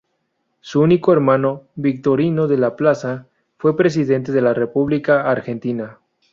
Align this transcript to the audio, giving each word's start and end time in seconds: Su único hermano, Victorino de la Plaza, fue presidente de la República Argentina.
Su 0.61 0.79
único 0.81 1.13
hermano, 1.13 1.65
Victorino 1.75 2.47
de 2.47 2.57
la 2.57 2.75
Plaza, 2.75 3.27
fue 3.59 3.77
presidente 3.77 4.31
de 4.31 4.41
la 4.41 4.55
República 4.55 5.29
Argentina. 5.29 5.99